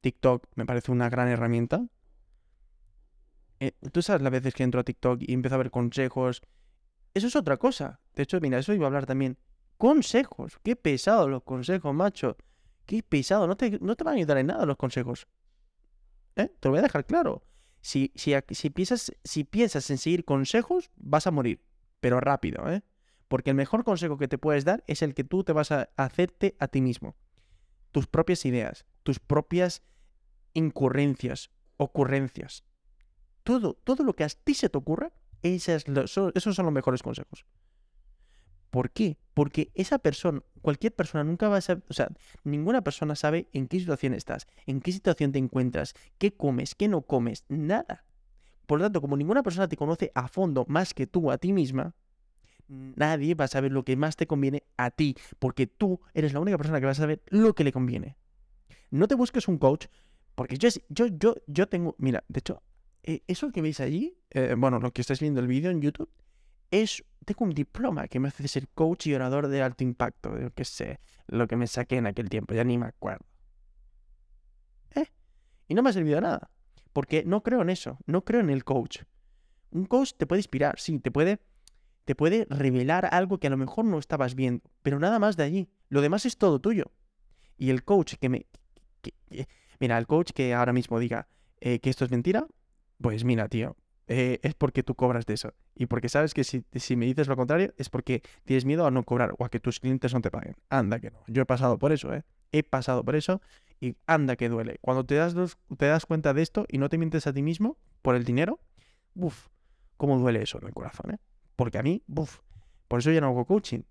TikTok 0.00 0.46
me 0.54 0.64
parece 0.64 0.92
una 0.92 1.10
gran 1.10 1.28
herramienta. 1.28 1.84
Eh, 3.60 3.72
Tú 3.92 4.00
sabes 4.00 4.22
las 4.22 4.32
veces 4.32 4.54
que 4.54 4.62
entro 4.62 4.80
a 4.80 4.84
TikTok 4.84 5.20
y 5.20 5.34
empiezo 5.34 5.56
a 5.56 5.58
ver 5.58 5.70
consejos. 5.70 6.40
Eso 7.14 7.26
es 7.26 7.36
otra 7.36 7.56
cosa. 7.56 8.00
De 8.14 8.22
hecho, 8.22 8.40
mira, 8.40 8.58
eso 8.58 8.72
iba 8.72 8.84
a 8.84 8.88
hablar 8.88 9.06
también. 9.06 9.38
Consejos. 9.76 10.58
Qué 10.62 10.76
pesado 10.76 11.28
los 11.28 11.42
consejos, 11.42 11.94
macho. 11.94 12.36
Qué 12.86 13.02
pesado. 13.02 13.46
No 13.46 13.56
te, 13.56 13.78
no 13.80 13.96
te 13.96 14.04
van 14.04 14.14
a 14.14 14.16
ayudar 14.18 14.38
en 14.38 14.46
nada 14.46 14.66
los 14.66 14.76
consejos. 14.76 15.26
¿Eh? 16.36 16.48
Te 16.48 16.68
lo 16.68 16.70
voy 16.70 16.78
a 16.78 16.82
dejar 16.82 17.04
claro. 17.04 17.42
Si, 17.80 18.12
si, 18.14 18.34
si, 18.50 18.70
piensas, 18.70 19.12
si 19.24 19.44
piensas 19.44 19.90
en 19.90 19.98
seguir 19.98 20.24
consejos, 20.24 20.90
vas 20.96 21.26
a 21.26 21.30
morir 21.30 21.60
pero 22.02 22.20
rápido, 22.20 22.68
¿eh? 22.68 22.82
Porque 23.28 23.50
el 23.50 23.56
mejor 23.56 23.84
consejo 23.84 24.18
que 24.18 24.28
te 24.28 24.36
puedes 24.36 24.64
dar 24.64 24.82
es 24.88 25.02
el 25.02 25.14
que 25.14 25.24
tú 25.24 25.44
te 25.44 25.52
vas 25.52 25.70
a 25.70 25.88
hacerte 25.96 26.56
a 26.58 26.66
ti 26.66 26.82
mismo. 26.82 27.16
Tus 27.92 28.08
propias 28.08 28.44
ideas, 28.44 28.84
tus 29.04 29.20
propias 29.20 29.82
incurrencias, 30.52 31.50
ocurrencias. 31.76 32.64
Todo, 33.44 33.74
todo 33.74 34.02
lo 34.02 34.14
que 34.14 34.24
a 34.24 34.28
ti 34.28 34.54
se 34.54 34.68
te 34.68 34.76
ocurra, 34.76 35.12
esos 35.42 36.54
son 36.54 36.64
los 36.64 36.74
mejores 36.74 37.02
consejos. 37.02 37.44
¿Por 38.70 38.90
qué? 38.90 39.18
Porque 39.34 39.70
esa 39.74 39.98
persona, 39.98 40.42
cualquier 40.62 40.94
persona 40.94 41.24
nunca 41.24 41.48
va 41.48 41.58
a 41.58 41.60
saber, 41.60 41.84
o 41.90 41.92
sea, 41.92 42.08
ninguna 42.42 42.82
persona 42.82 43.14
sabe 43.14 43.48
en 43.52 43.68
qué 43.68 43.78
situación 43.78 44.14
estás, 44.14 44.46
en 44.66 44.80
qué 44.80 44.92
situación 44.92 45.30
te 45.30 45.38
encuentras, 45.38 45.94
qué 46.16 46.32
comes, 46.32 46.74
qué 46.74 46.88
no 46.88 47.02
comes, 47.02 47.44
nada. 47.48 48.06
Por 48.66 48.78
lo 48.78 48.86
tanto, 48.86 49.02
como 49.02 49.18
ninguna 49.18 49.42
persona 49.42 49.68
te 49.68 49.76
conoce 49.76 50.10
a 50.14 50.26
fondo 50.26 50.64
más 50.68 50.94
que 50.94 51.06
tú 51.06 51.30
a 51.30 51.36
ti 51.36 51.52
misma, 51.52 51.94
nadie 52.68 53.34
va 53.34 53.44
a 53.44 53.48
saber 53.48 53.72
lo 53.72 53.84
que 53.84 53.96
más 53.96 54.16
te 54.16 54.26
conviene 54.26 54.62
a 54.78 54.90
ti, 54.90 55.16
porque 55.38 55.66
tú 55.66 56.00
eres 56.14 56.32
la 56.32 56.40
única 56.40 56.56
persona 56.56 56.80
que 56.80 56.86
va 56.86 56.92
a 56.92 56.94
saber 56.94 57.22
lo 57.26 57.54
que 57.54 57.64
le 57.64 57.72
conviene. 57.72 58.16
No 58.90 59.06
te 59.06 59.14
busques 59.14 59.48
un 59.48 59.58
coach, 59.58 59.86
porque 60.34 60.56
yo, 60.56 60.70
yo, 60.88 61.06
yo, 61.08 61.34
yo 61.46 61.68
tengo, 61.68 61.94
mira, 61.98 62.24
de 62.28 62.38
hecho, 62.38 62.62
eh, 63.02 63.22
eso 63.26 63.50
que 63.50 63.62
veis 63.62 63.80
allí, 63.80 64.16
eh, 64.30 64.54
bueno, 64.56 64.78
lo 64.78 64.92
que 64.92 65.00
estáis 65.00 65.20
viendo 65.20 65.40
el 65.40 65.46
vídeo 65.46 65.70
en 65.70 65.80
YouTube, 65.80 66.10
es, 66.70 67.04
tengo 67.24 67.44
un 67.44 67.50
diploma 67.50 68.08
que 68.08 68.20
me 68.20 68.28
hace 68.28 68.46
ser 68.48 68.68
coach 68.68 69.06
y 69.06 69.14
orador 69.14 69.48
de 69.48 69.62
alto 69.62 69.84
impacto, 69.84 70.38
yo 70.38 70.52
qué 70.52 70.64
sé, 70.64 71.00
lo 71.26 71.46
que 71.46 71.56
me 71.56 71.66
saqué 71.66 71.96
en 71.96 72.06
aquel 72.06 72.28
tiempo, 72.28 72.54
ya 72.54 72.64
ni 72.64 72.78
me 72.78 72.86
acuerdo. 72.86 73.26
¿Eh? 74.94 75.06
Y 75.68 75.74
no 75.74 75.82
me 75.82 75.90
ha 75.90 75.92
servido 75.92 76.20
nada. 76.20 76.50
Porque 76.92 77.24
no 77.24 77.42
creo 77.42 77.62
en 77.62 77.70
eso, 77.70 77.98
no 78.06 78.24
creo 78.24 78.40
en 78.40 78.50
el 78.50 78.64
coach. 78.64 79.02
Un 79.70 79.86
coach 79.86 80.12
te 80.16 80.26
puede 80.26 80.40
inspirar, 80.40 80.78
sí, 80.78 80.98
te 80.98 81.10
puede, 81.10 81.40
te 82.04 82.14
puede 82.14 82.46
revelar 82.50 83.08
algo 83.12 83.38
que 83.38 83.46
a 83.46 83.50
lo 83.50 83.56
mejor 83.56 83.84
no 83.84 83.98
estabas 83.98 84.34
viendo, 84.34 84.62
pero 84.82 84.98
nada 84.98 85.18
más 85.18 85.36
de 85.36 85.44
allí. 85.44 85.70
Lo 85.88 86.02
demás 86.02 86.26
es 86.26 86.36
todo 86.36 86.60
tuyo. 86.60 86.92
Y 87.56 87.70
el 87.70 87.84
coach 87.84 88.14
que 88.14 88.28
me... 88.28 88.46
mira, 89.80 89.98
el 89.98 90.06
coach 90.06 90.32
que 90.32 90.54
ahora 90.54 90.72
mismo 90.72 90.98
diga 90.98 91.28
eh, 91.60 91.78
que 91.78 91.90
esto 91.90 92.04
es 92.04 92.10
mentira, 92.10 92.46
pues 93.02 93.24
mira, 93.24 93.48
tío, 93.48 93.76
eh, 94.08 94.40
es 94.42 94.54
porque 94.54 94.82
tú 94.82 94.94
cobras 94.94 95.26
de 95.26 95.34
eso. 95.34 95.54
Y 95.74 95.86
porque 95.86 96.08
sabes 96.08 96.34
que 96.34 96.44
si, 96.44 96.64
si, 96.74 96.96
me 96.96 97.06
dices 97.06 97.28
lo 97.28 97.36
contrario, 97.36 97.72
es 97.76 97.88
porque 97.88 98.22
tienes 98.44 98.64
miedo 98.64 98.86
a 98.86 98.90
no 98.90 99.04
cobrar 99.04 99.34
o 99.38 99.44
a 99.44 99.48
que 99.48 99.60
tus 99.60 99.80
clientes 99.80 100.12
no 100.12 100.20
te 100.20 100.30
paguen. 100.30 100.56
Anda 100.70 100.98
que 101.00 101.10
no. 101.10 101.18
Yo 101.26 101.42
he 101.42 101.46
pasado 101.46 101.78
por 101.78 101.92
eso, 101.92 102.12
¿eh? 102.14 102.24
He 102.52 102.62
pasado 102.62 103.04
por 103.04 103.16
eso 103.16 103.40
y 103.80 103.96
anda 104.06 104.36
que 104.36 104.48
duele. 104.48 104.78
Cuando 104.80 105.04
te 105.04 105.14
das, 105.14 105.34
te 105.76 105.86
das 105.86 106.06
cuenta 106.06 106.34
de 106.34 106.42
esto 106.42 106.66
y 106.68 106.78
no 106.78 106.88
te 106.88 106.98
mientes 106.98 107.26
a 107.26 107.32
ti 107.32 107.42
mismo 107.42 107.78
por 108.02 108.14
el 108.14 108.24
dinero, 108.24 108.60
uff, 109.14 109.48
cómo 109.96 110.18
duele 110.18 110.42
eso 110.42 110.58
en 110.60 110.66
el 110.66 110.74
corazón, 110.74 111.14
¿eh? 111.14 111.18
Porque 111.56 111.78
a 111.78 111.82
mí, 111.82 112.02
uff, 112.08 112.40
por 112.88 113.00
eso 113.00 113.10
yo 113.10 113.20
no 113.20 113.28
hago 113.28 113.46
coaching. 113.46 113.82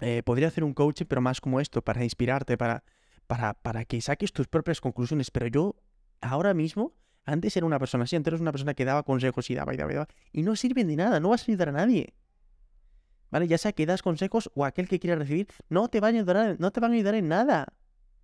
Eh, 0.00 0.22
podría 0.24 0.48
hacer 0.48 0.62
un 0.62 0.74
coaching, 0.74 1.06
pero 1.06 1.20
más 1.20 1.40
como 1.40 1.58
esto, 1.58 1.82
para 1.82 2.04
inspirarte, 2.04 2.56
para, 2.56 2.84
para, 3.26 3.54
para 3.54 3.84
que 3.84 4.00
saques 4.00 4.32
tus 4.32 4.46
propias 4.46 4.80
conclusiones. 4.80 5.30
Pero 5.30 5.46
yo, 5.46 5.76
ahora 6.20 6.54
mismo, 6.54 6.92
antes 7.26 7.56
era 7.56 7.66
una 7.66 7.78
persona 7.78 8.04
así, 8.04 8.16
antes 8.16 8.32
era 8.32 8.40
una 8.40 8.52
persona 8.52 8.72
que 8.72 8.84
daba 8.84 9.02
consejos 9.02 9.50
y 9.50 9.54
daba 9.54 9.74
y 9.74 9.76
daba 9.76 9.92
y 9.92 9.94
daba. 9.94 10.08
Y 10.32 10.42
no 10.42 10.56
sirven 10.56 10.88
de 10.88 10.96
nada, 10.96 11.20
no 11.20 11.28
vas 11.28 11.42
a 11.42 11.52
ayudar 11.52 11.68
a 11.68 11.72
nadie. 11.72 12.14
¿Vale? 13.30 13.46
Ya 13.48 13.58
sea 13.58 13.72
que 13.72 13.84
das 13.84 14.02
consejos 14.02 14.50
o 14.54 14.64
aquel 14.64 14.88
que 14.88 14.98
quiera 14.98 15.16
recibir, 15.16 15.48
no 15.68 15.88
te 15.88 16.00
van 16.00 16.14
a 16.14 16.18
ayudar, 16.18 16.56
no 16.58 16.70
te 16.70 16.80
van 16.80 16.92
a 16.92 16.94
ayudar 16.94 17.16
en 17.16 17.28
nada 17.28 17.66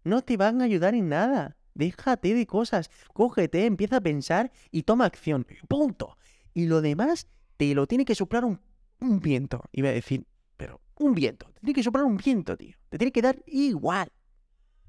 no 0.04 0.22
te 0.22 0.36
van 0.36 0.60
a 0.60 0.64
ayudar 0.64 0.94
en 0.94 1.08
nada. 1.08 1.56
Déjate 1.74 2.34
de 2.34 2.46
cosas, 2.46 2.90
cógete, 3.12 3.64
empieza 3.66 3.96
a 3.96 4.00
pensar 4.00 4.52
y 4.70 4.82
toma 4.82 5.06
acción. 5.06 5.46
Punto. 5.68 6.18
Y 6.52 6.66
lo 6.66 6.82
demás 6.82 7.28
te 7.56 7.74
lo 7.74 7.86
tiene 7.86 8.04
que 8.04 8.14
soplar 8.14 8.44
un, 8.44 8.60
viento. 9.20 9.64
Iba 9.72 9.88
a 9.88 9.92
decir, 9.92 10.26
pero 10.56 10.80
un 10.98 11.14
viento. 11.14 11.46
Te 11.54 11.60
tiene 11.60 11.74
que 11.74 11.82
soplar 11.82 12.04
un 12.04 12.16
viento, 12.16 12.56
tío. 12.56 12.76
Te 12.88 12.98
tiene 12.98 13.12
que 13.12 13.22
dar 13.22 13.42
igual. 13.46 14.10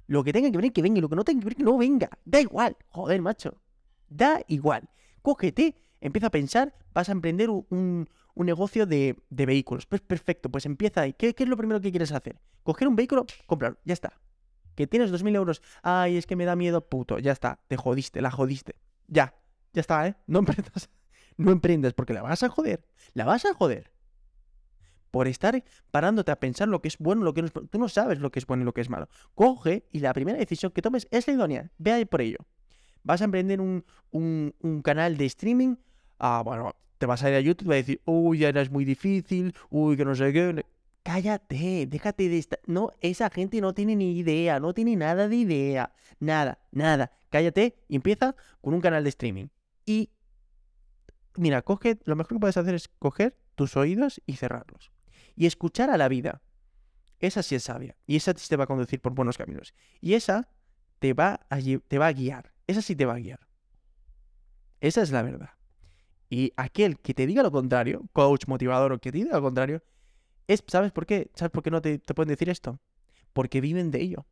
Lo 0.08 0.24
que 0.24 0.34
tenga 0.34 0.52
que 0.52 0.58
venir, 0.58 0.74
que 0.74 0.82
venga. 0.82 0.98
Y 0.98 1.02
lo 1.02 1.10
que 1.10 1.16
no 1.16 1.24
tenga 1.24 1.40
que 1.40 1.46
venir, 1.46 1.58
que 1.58 1.64
no 1.64 1.78
venga. 1.78 2.10
Da 2.26 2.42
igual. 2.42 2.76
Joder, 2.90 3.22
macho. 3.22 3.62
Da 4.10 4.42
igual. 4.48 4.90
Cógete, 5.22 5.76
empieza 6.02 6.28
a 6.28 6.32
pensar, 6.32 6.76
vas 6.94 7.10
a 7.10 7.14
emprender 7.14 7.50
un, 7.50 8.10
negocio 8.36 8.86
de, 8.86 9.16
vehículos. 9.30 9.86
Pues 9.86 10.02
perfecto, 10.02 10.50
pues 10.50 10.66
empieza 10.66 11.02
ahí. 11.02 11.14
¿Qué, 11.14 11.34
¿Qué, 11.34 11.44
es 11.44 11.50
lo 11.50 11.58
primero 11.58 11.82
que 11.82 11.92
quieres 11.92 12.12
hacer? 12.12 12.40
Coger 12.64 12.88
un 12.88 12.96
vehículo, 12.96 13.26
comprarlo, 13.46 13.80
ya 13.86 13.94
está. 13.94 14.20
Que 14.76 14.88
tienes 14.88 15.12
2.000 15.12 15.36
euros. 15.36 15.62
Ay, 15.82 16.18
es 16.18 16.26
que 16.26 16.36
me 16.36 16.46
da 16.46 16.56
miedo, 16.56 16.88
puto. 16.88 17.20
Ya 17.20 17.32
está, 17.32 17.60
te 17.68 17.78
jodiste, 17.78 18.22
la 18.22 18.32
jodiste. 18.32 18.76
Ya, 19.08 19.36
ya 19.72 19.82
está, 19.82 20.08
¿eh? 20.08 20.16
No 20.28 20.40
emprendas, 20.40 20.90
no 21.38 21.52
emprendas 21.52 21.94
porque 21.94 22.14
la 22.14 22.22
vas 22.22 22.44
a 22.44 22.50
joder. 22.50 22.86
La 23.14 23.26
vas 23.26 23.46
a 23.46 23.54
joder. 23.54 23.92
Por 25.12 25.28
estar 25.28 25.64
parándote 25.92 26.32
a 26.32 26.40
pensar 26.40 26.68
lo 26.68 26.82
que 26.82 26.88
es 26.88 26.98
bueno, 26.98 27.24
lo 27.24 27.34
que 27.34 27.42
no 27.42 27.48
es 27.48 27.54
bueno. 27.54 27.70
Tú 27.72 27.78
no 27.78 27.88
sabes 27.88 28.20
lo 28.20 28.32
que 28.32 28.40
es 28.40 28.48
bueno 28.48 28.64
y 28.64 28.66
lo 28.66 28.74
que 28.74 28.82
es 28.82 28.90
malo. 28.90 29.08
Coge 29.36 29.88
y 29.92 30.00
la 30.00 30.12
primera 30.12 30.40
decisión 30.40 30.72
que 30.72 30.82
tomes 30.82 31.08
es 31.12 31.28
la 31.28 31.34
idónea. 31.34 31.72
Ve 31.78 31.92
ahí 31.92 32.06
por 32.06 32.22
ello. 32.22 32.40
Vas 33.04 33.22
a 33.22 33.26
emprender 33.26 33.60
un, 33.62 33.84
un, 34.12 34.82
canal 34.84 35.18
de 35.18 35.26
streaming. 35.26 35.76
Ah, 36.20 36.42
bueno, 36.44 36.76
te 36.98 37.06
vas 37.06 37.24
a 37.24 37.30
ir 37.30 37.36
a 37.36 37.42
YouTube 37.42 37.66
y 37.66 37.70
vas 37.70 37.76
a 37.76 37.78
decir, 37.78 38.02
uy, 38.06 38.40
ya 38.40 38.50
es 38.50 38.72
muy 38.72 38.86
difícil, 38.86 39.54
uy, 39.70 39.98
que 39.98 40.06
no 40.06 40.16
sé 40.16 40.32
qué. 40.32 40.66
Cállate, 41.04 41.86
déjate 41.86 42.30
de 42.30 42.38
estar. 42.38 42.60
No, 42.66 42.92
esa 43.02 43.30
gente 43.30 43.60
no 43.60 43.74
tiene 43.74 43.96
ni 43.98 44.18
idea, 44.18 44.62
no 44.62 44.74
tiene 44.74 44.96
nada 44.96 45.28
de 45.28 45.36
idea. 45.36 45.94
Nada, 46.20 46.60
nada. 46.72 47.12
Cállate 47.30 47.76
y 47.90 47.98
empieza 47.98 48.36
con 48.62 48.74
un 48.74 48.80
canal 48.80 49.04
de 49.04 49.10
streaming. 49.10 49.48
Y 49.86 50.12
mira, 51.36 51.62
coge, 51.62 52.00
lo 52.06 52.16
mejor 52.16 52.38
que 52.38 52.40
puedes 52.40 52.56
hacer 52.56 52.74
es 52.74 52.88
coger 52.88 53.38
tus 53.56 53.76
oídos 53.76 54.22
y 54.26 54.38
cerrarlos. 54.38 54.92
Y 55.36 55.46
escuchar 55.46 55.90
a 55.90 55.98
la 55.98 56.08
vida. 56.08 56.42
Esa 57.20 57.44
sí 57.44 57.56
es 57.56 57.64
sabia. 57.64 57.98
Y 58.06 58.16
esa 58.16 58.34
te 58.34 58.56
va 58.56 58.64
a 58.64 58.68
conducir 58.68 59.02
por 59.02 59.14
buenos 59.14 59.38
caminos. 59.38 59.74
Y 60.00 60.14
esa 60.14 60.48
te 61.00 61.14
va 61.14 61.42
a, 61.50 61.60
te 61.60 61.98
va 61.98 62.08
a 62.08 62.14
guiar. 62.14 62.53
Esa 62.68 62.82
sí 62.82 62.96
te 62.96 63.06
va 63.06 63.16
a 63.16 63.20
guiar. 63.20 63.48
Esa 64.80 65.02
es 65.02 65.12
la 65.12 65.22
verdad. 65.22 65.52
Y 66.30 66.52
aquel 66.58 67.00
que 67.00 67.14
te 67.14 67.28
diga 67.28 67.44
lo 67.44 67.52
contrario, 67.52 68.06
coach, 68.12 68.48
motivador 68.48 68.94
o 68.94 69.00
que 69.00 69.12
te 69.12 69.20
diga 69.20 69.36
lo 69.36 69.42
contrario, 69.42 69.84
es, 70.48 70.64
¿sabes 70.68 70.92
por 70.92 71.06
qué? 71.06 71.32
¿Sabes 71.36 71.52
por 71.52 71.64
qué 71.64 71.72
no 71.72 71.82
te, 71.82 72.00
te 72.00 72.14
pueden 72.14 72.30
decir 72.30 72.50
esto? 72.50 72.80
Porque 73.34 73.62
viven 73.62 73.92
de 73.92 74.02
ello. 74.02 74.26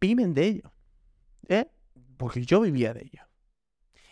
Viven 0.00 0.34
de 0.34 0.46
ello. 0.46 0.72
¿Eh? 1.48 1.66
Porque 2.16 2.44
yo 2.44 2.60
vivía 2.60 2.94
de 2.94 3.02
ello. 3.02 3.22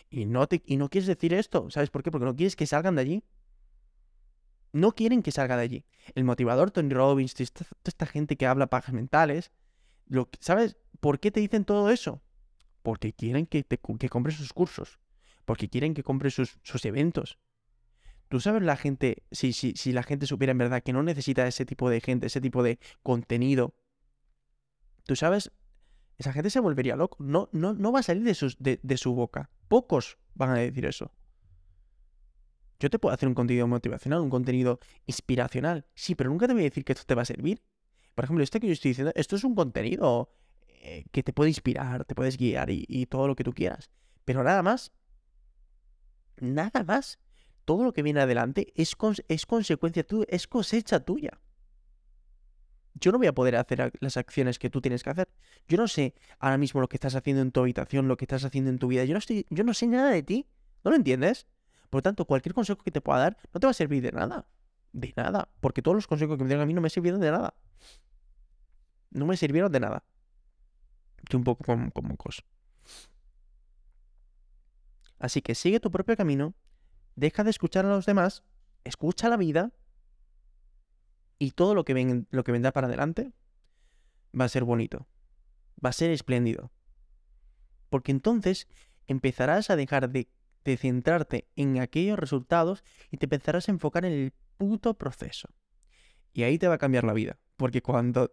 Y 0.09 0.25
no, 0.25 0.47
te, 0.47 0.61
y 0.65 0.77
no 0.77 0.89
quieres 0.89 1.07
decir 1.07 1.33
esto. 1.33 1.69
¿Sabes 1.69 1.89
por 1.89 2.03
qué? 2.03 2.11
Porque 2.11 2.25
no 2.25 2.35
quieres 2.35 2.55
que 2.55 2.67
salgan 2.67 2.95
de 2.95 3.01
allí. 3.01 3.23
No 4.73 4.93
quieren 4.93 5.23
que 5.23 5.31
salga 5.31 5.57
de 5.57 5.63
allí. 5.63 5.85
El 6.15 6.23
motivador 6.23 6.71
Tony 6.71 6.93
Robbins, 6.93 7.33
toda 7.33 7.67
esta 7.85 8.05
gente 8.05 8.35
que 8.35 8.45
habla 8.45 8.67
pajas 8.67 8.93
mentales, 8.93 9.51
lo, 10.07 10.29
¿sabes 10.39 10.77
por 10.99 11.19
qué 11.19 11.31
te 11.31 11.39
dicen 11.39 11.65
todo 11.65 11.89
eso? 11.89 12.21
Porque 12.81 13.13
quieren 13.13 13.45
que, 13.45 13.63
te, 13.63 13.77
que 13.77 14.09
compres 14.09 14.35
sus 14.35 14.53
cursos. 14.53 14.99
Porque 15.45 15.69
quieren 15.69 15.93
que 15.93 16.03
compres 16.03 16.33
sus, 16.33 16.59
sus 16.63 16.85
eventos. 16.85 17.39
Tú 18.27 18.39
sabes 18.39 18.63
la 18.63 18.77
gente, 18.77 19.23
si, 19.31 19.51
si, 19.51 19.73
si 19.75 19.91
la 19.91 20.03
gente 20.03 20.25
supiera 20.25 20.51
en 20.51 20.57
verdad 20.57 20.81
que 20.81 20.93
no 20.93 21.03
necesita 21.03 21.45
ese 21.47 21.65
tipo 21.65 21.89
de 21.89 21.99
gente, 21.99 22.27
ese 22.27 22.39
tipo 22.39 22.63
de 22.63 22.79
contenido, 23.03 23.75
tú 25.05 25.15
sabes, 25.15 25.51
esa 26.17 26.31
gente 26.31 26.49
se 26.49 26.59
volvería 26.59 26.95
loco. 26.95 27.17
No, 27.19 27.49
no, 27.51 27.73
no 27.73 27.91
va 27.91 27.99
a 27.99 28.03
salir 28.03 28.23
de, 28.23 28.33
sus, 28.33 28.57
de, 28.57 28.79
de 28.81 28.97
su 28.97 29.13
boca. 29.13 29.49
Pocos 29.67 30.17
van 30.33 30.51
a 30.51 30.55
decir 30.55 30.85
eso. 30.85 31.11
Yo 32.79 32.89
te 32.89 32.97
puedo 32.97 33.13
hacer 33.13 33.27
un 33.27 33.35
contenido 33.35 33.67
motivacional, 33.67 34.21
un 34.21 34.29
contenido 34.29 34.79
inspiracional. 35.05 35.85
Sí, 35.93 36.15
pero 36.15 36.29
nunca 36.29 36.47
te 36.47 36.53
voy 36.53 36.63
a 36.63 36.65
decir 36.65 36.83
que 36.83 36.93
esto 36.93 37.05
te 37.05 37.15
va 37.15 37.21
a 37.21 37.25
servir. 37.25 37.61
Por 38.15 38.25
ejemplo, 38.25 38.43
esto 38.43 38.59
que 38.59 38.67
yo 38.67 38.73
estoy 38.73 38.91
diciendo, 38.91 39.11
esto 39.15 39.35
es 39.35 39.43
un 39.43 39.55
contenido 39.55 40.33
eh, 40.83 41.05
que 41.11 41.21
te 41.21 41.31
puede 41.31 41.51
inspirar, 41.51 42.05
te 42.05 42.15
puedes 42.15 42.37
guiar 42.37 42.71
y, 42.71 43.05
todo 43.05 43.27
lo 43.27 43.35
que 43.35 43.43
tú 43.43 43.53
quieras. 43.53 43.91
Pero 44.25 44.43
nada 44.43 44.63
más. 44.63 44.91
Nada 46.37 46.83
más 46.83 47.19
todo 47.65 47.83
lo 47.83 47.93
que 47.93 48.01
viene 48.01 48.19
adelante 48.19 48.73
es, 48.75 48.95
es 49.27 49.45
consecuencia 49.45 50.03
tuya, 50.03 50.25
es 50.27 50.47
cosecha 50.47 50.99
tuya. 50.99 51.39
Yo 52.95 53.11
no 53.11 53.19
voy 53.19 53.27
a 53.27 53.33
poder 53.33 53.55
hacer 53.55 53.93
las 53.99 54.17
acciones 54.17 54.57
que 54.57 54.71
tú 54.71 54.81
tienes 54.81 55.03
que 55.03 55.11
hacer. 55.11 55.29
Yo 55.67 55.77
no 55.77 55.87
sé 55.87 56.15
ahora 56.39 56.57
mismo 56.57 56.81
lo 56.81 56.89
que 56.89 56.97
estás 56.97 57.15
haciendo 57.15 57.43
en 57.43 57.51
tu 57.51 57.59
habitación, 57.59 58.07
lo 58.07 58.17
que 58.17 58.25
estás 58.25 58.43
haciendo 58.43 58.71
en 58.71 58.79
tu 58.79 58.87
vida. 58.87 59.05
Yo 59.05 59.13
no, 59.13 59.19
yo 59.49 59.63
no 59.63 59.73
sé 59.73 59.85
nada 59.87 60.09
de 60.09 60.23
ti. 60.23 60.47
¿No 60.83 60.89
lo 60.89 60.97
entiendes? 60.97 61.45
Por 61.91 61.99
lo 61.99 62.01
tanto, 62.01 62.25
cualquier 62.25 62.55
consejo 62.55 62.83
que 62.83 62.91
te 62.91 63.01
pueda 63.01 63.19
dar 63.19 63.37
no 63.53 63.59
te 63.59 63.67
va 63.67 63.71
a 63.71 63.73
servir 63.75 64.01
de 64.01 64.11
nada. 64.11 64.47
De 64.93 65.13
nada. 65.15 65.47
Porque 65.59 65.83
todos 65.83 65.95
los 65.95 66.07
consejos 66.07 66.37
que 66.37 66.43
me 66.43 66.47
dieron 66.47 66.63
a 66.63 66.65
mí 66.65 66.73
no 66.73 66.81
me 66.81 66.89
sirvieron 66.89 67.21
de 67.21 67.29
nada. 67.29 67.53
No 69.11 69.27
me 69.27 69.37
sirvieron 69.37 69.71
de 69.71 69.79
nada. 69.79 70.03
Estoy 71.23 71.37
un 71.37 71.43
poco 71.43 71.63
como, 71.63 71.91
como 71.91 72.17
cos. 72.17 72.43
Así 75.19 75.41
que 75.41 75.55
sigue 75.55 75.79
tu 75.79 75.91
propio 75.91 76.17
camino 76.17 76.55
deja 77.15 77.43
de 77.43 77.49
escuchar 77.49 77.85
a 77.85 77.89
los 77.89 78.05
demás, 78.05 78.43
escucha 78.83 79.29
la 79.29 79.37
vida 79.37 79.71
y 81.37 81.51
todo 81.51 81.75
lo 81.75 81.85
que, 81.85 81.93
ven, 81.93 82.27
lo 82.31 82.43
que 82.43 82.51
vendrá 82.51 82.71
para 82.71 82.87
adelante 82.87 83.33
va 84.39 84.45
a 84.45 84.49
ser 84.49 84.63
bonito, 84.63 85.07
va 85.83 85.89
a 85.89 85.93
ser 85.93 86.11
espléndido. 86.11 86.71
Porque 87.89 88.11
entonces 88.11 88.67
empezarás 89.07 89.69
a 89.69 89.75
dejar 89.75 90.09
de, 90.09 90.29
de 90.63 90.77
centrarte 90.77 91.47
en 91.55 91.79
aquellos 91.79 92.17
resultados 92.17 92.83
y 93.09 93.17
te 93.17 93.25
empezarás 93.25 93.67
a 93.67 93.71
enfocar 93.71 94.05
en 94.05 94.13
el 94.13 94.33
puto 94.57 94.93
proceso. 94.97 95.49
Y 96.33 96.43
ahí 96.43 96.57
te 96.57 96.67
va 96.67 96.75
a 96.75 96.79
cambiar 96.79 97.03
la 97.03 97.13
vida. 97.13 97.37
Porque 97.57 97.81
cuando, 97.81 98.31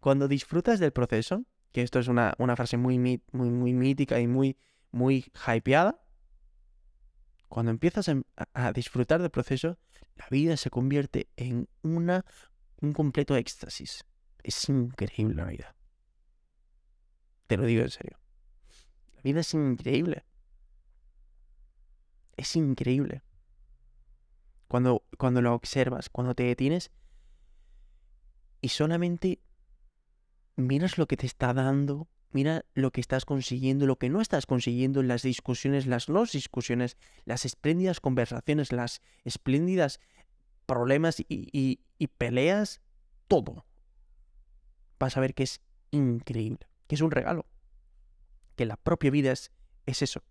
cuando 0.00 0.26
disfrutas 0.26 0.80
del 0.80 0.92
proceso, 0.92 1.44
que 1.76 1.82
esto 1.82 1.98
es 1.98 2.08
una, 2.08 2.32
una 2.38 2.56
frase 2.56 2.78
muy, 2.78 2.98
muy, 2.98 3.20
muy 3.32 3.74
mítica 3.74 4.18
y 4.18 4.26
muy, 4.26 4.56
muy 4.92 5.30
hypeada, 5.46 6.02
cuando 7.48 7.70
empiezas 7.70 8.10
a, 8.54 8.72
disfrutar 8.72 9.20
del 9.20 9.30
proceso, 9.30 9.78
la 10.14 10.26
vida 10.30 10.56
se 10.56 10.70
convierte 10.70 11.28
en 11.36 11.68
una, 11.82 12.24
un 12.80 12.94
completo 12.94 13.36
éxtasis. 13.36 14.06
Es 14.42 14.70
increíble 14.70 15.34
la 15.34 15.44
vida. 15.44 15.76
Te 17.46 17.58
lo 17.58 17.66
digo 17.66 17.82
en 17.82 17.90
serio. 17.90 18.18
La 19.14 19.20
vida 19.20 19.40
es 19.40 19.52
increíble. 19.52 20.24
Es 22.38 22.56
increíble. 22.56 23.22
Cuando, 24.66 25.04
cuando 25.18 25.42
lo 25.42 25.52
observas, 25.52 26.08
cuando 26.08 26.34
te 26.34 26.44
detienes 26.44 26.90
y 28.62 28.70
solamente 28.70 29.42
miras 30.56 30.98
lo 30.98 31.06
que 31.06 31.16
te 31.16 31.26
está 31.26 31.54
dando 31.54 32.08
Mira 32.36 32.66
lo 32.74 32.90
que 32.90 33.00
estás 33.00 33.24
consiguiendo, 33.24 33.86
lo 33.86 33.96
que 33.96 34.10
no 34.10 34.20
estás 34.20 34.44
consiguiendo 34.44 35.00
en 35.00 35.08
las 35.08 35.22
discusiones, 35.22 35.86
las 35.86 36.10
no 36.10 36.24
discusiones, 36.26 36.98
las 37.24 37.46
espléndidas 37.46 37.98
conversaciones, 37.98 38.72
las 38.72 39.00
espléndidas 39.24 40.00
problemas 40.66 41.24
y, 41.28 41.80
peleas, 42.18 42.82
todo. 43.26 43.64
Vas 44.98 45.16
a 45.16 45.20
ver 45.20 45.32
que 45.32 45.44
es 45.44 45.62
increíble, 45.92 46.68
que 46.86 46.96
es 46.96 47.00
un 47.00 47.10
regalo, 47.10 47.46
que 48.54 48.66
la 48.66 48.76
propia 48.76 49.10
vida 49.10 49.32
es, 49.32 49.50
es 49.86 50.02
eso, 50.02 50.22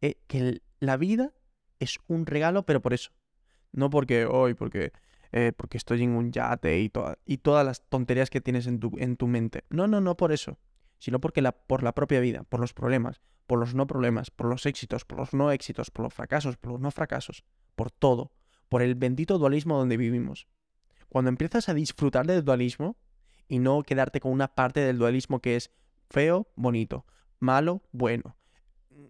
eh, 0.00 0.14
que 0.28 0.62
la 0.80 0.96
vida 0.96 1.34
es 1.80 1.98
un 2.06 2.24
regalo, 2.24 2.64
pero 2.64 2.80
por 2.80 2.94
eso, 2.94 3.10
no 3.72 3.90
porque 3.90 4.24
hoy, 4.24 4.54
porque, 4.54 4.92
eh, 5.36 5.52
porque 5.56 5.76
estoy 5.76 6.02
en 6.02 6.10
un 6.10 6.32
yate 6.32 6.80
y, 6.80 6.88
todas 7.38 7.66
las 7.66 7.82
tonterías 7.88 8.30
que 8.30 8.40
tienes 8.40 8.66
en 8.66 8.80
tu, 8.80 8.92
en 8.98 9.16
tu 9.16 9.26
mente. 9.26 9.64
No, 9.70 9.86
no, 9.86 10.00
no 10.00 10.16
por 10.16 10.32
eso 10.32 10.58
sino 10.98 11.20
porque 11.20 11.42
la, 11.42 11.52
por 11.52 11.82
la 11.82 11.94
propia 11.94 12.20
vida, 12.20 12.44
por 12.44 12.60
los 12.60 12.72
problemas, 12.72 13.20
por 13.46 13.58
los 13.58 13.74
no 13.74 13.86
problemas, 13.86 14.30
por 14.30 14.48
los 14.48 14.66
éxitos, 14.66 15.04
por 15.04 15.18
los 15.18 15.34
no 15.34 15.50
éxitos, 15.50 15.90
por 15.90 16.04
los 16.04 16.14
fracasos, 16.14 16.56
por 16.56 16.72
los 16.72 16.80
no 16.80 16.90
fracasos, 16.90 17.44
por 17.74 17.90
todo, 17.90 18.32
por 18.68 18.82
el 18.82 18.94
bendito 18.94 19.38
dualismo 19.38 19.78
donde 19.78 19.96
vivimos. 19.96 20.48
Cuando 21.08 21.28
empiezas 21.28 21.68
a 21.68 21.74
disfrutar 21.74 22.26
del 22.26 22.44
dualismo 22.44 22.96
y 23.48 23.58
no 23.58 23.82
quedarte 23.82 24.20
con 24.20 24.32
una 24.32 24.48
parte 24.48 24.80
del 24.80 24.98
dualismo 24.98 25.40
que 25.40 25.56
es 25.56 25.70
feo, 26.10 26.48
bonito, 26.56 27.06
malo, 27.38 27.82
bueno, 27.92 28.36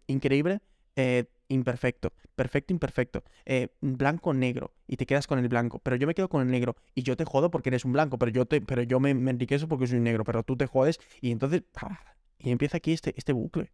increíble, 0.06 0.61
eh, 0.97 1.25
imperfecto, 1.49 2.12
perfecto, 2.35 2.73
imperfecto, 2.73 3.25
eh, 3.45 3.69
blanco, 3.81 4.35
negro, 4.35 4.75
y 4.87 4.97
te 4.97 5.07
quedas 5.07 5.26
con 5.26 5.38
el 5.38 5.49
blanco, 5.49 5.79
pero 5.79 5.97
yo 5.97 6.07
me 6.07 6.15
quedo 6.15 6.29
con 6.29 6.43
el 6.43 6.50
negro 6.50 6.76
y 6.95 7.03
yo 7.03 7.17
te 7.17 7.25
jodo 7.25 7.50
porque 7.50 7.71
eres 7.71 7.85
un 7.85 7.93
blanco, 7.93 8.19
pero 8.19 8.31
yo, 8.31 8.47
te, 8.47 8.61
pero 8.61 8.83
yo 8.83 9.00
me, 9.00 9.15
me 9.15 9.31
enriquezo 9.31 9.69
porque 9.69 9.87
soy 9.87 10.00
negro, 10.00 10.25
pero 10.25 10.43
tú 10.43 10.57
te 10.57 10.67
jodes 10.67 10.99
y 11.21 11.31
entonces, 11.31 11.62
¡ah! 11.76 12.15
y 12.38 12.50
empieza 12.50 12.79
aquí 12.79 12.93
este, 12.93 13.15
este 13.17 13.33
bucle. 13.33 13.73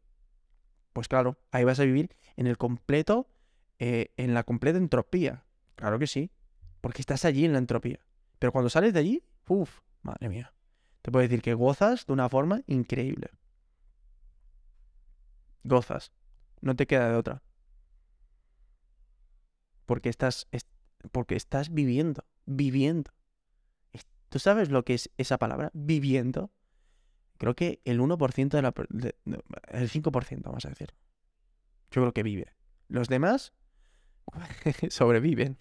Pues 0.93 1.09
claro, 1.09 1.39
ahí 1.51 1.65
vas 1.65 1.81
a 1.81 1.85
vivir 1.85 2.15
en 2.37 2.47
el 2.47 2.59
completo, 2.59 3.29
eh, 3.79 4.13
en 4.17 4.35
la 4.35 4.45
completa 4.45 4.79
entropía. 4.79 5.45
Claro 5.75 5.99
que 5.99 6.07
sí, 6.07 6.31
porque 6.81 7.01
estás 7.01 7.25
allí 7.25 7.45
en 7.45 7.53
la 7.53 7.59
entropía. 7.59 8.01
Pero 8.39 8.53
cuando 8.53 8.69
sales 8.69 8.93
de 8.93 9.01
allí, 9.01 9.25
uff, 9.49 9.81
madre 10.03 10.29
mía, 10.29 10.53
te 11.01 11.11
puedo 11.11 11.23
decir 11.23 11.41
que 11.41 11.55
gozas 11.55 12.07
de 12.07 12.13
una 12.13 12.29
forma 12.29 12.63
increíble. 12.67 13.31
Gozas, 15.65 16.13
no 16.61 16.77
te 16.77 16.87
queda 16.87 17.09
de 17.09 17.17
otra 17.17 17.43
porque 19.93 20.09
estás, 20.09 20.49
porque 21.11 21.37
estás 21.37 21.69
viviendo, 21.69 22.25
viviendo. 22.47 23.13
¿Tú 24.31 24.39
sabes 24.39 24.71
lo 24.71 24.87
que 24.87 24.95
es 24.95 25.11
esa 25.19 25.37
palabra? 25.37 25.71
Viviendo. 25.75 26.51
Creo 27.37 27.55
que 27.55 27.83
el 27.85 28.01
1% 28.01 28.49
de 28.49 28.63
la... 28.63 28.73
el 29.69 29.91
5%, 29.91 30.43
vamos 30.45 30.65
a 30.65 30.71
decir. 30.71 30.95
Yo 31.91 32.01
creo 32.01 32.15
que 32.15 32.23
vive. 32.23 32.55
Los 32.89 33.09
demás 33.09 33.53
sobreviven. 34.89 35.59